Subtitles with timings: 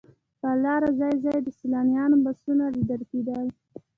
[0.39, 3.45] پر لاره ځای ځای د سیلانیانو بسونه لیدل کېدل.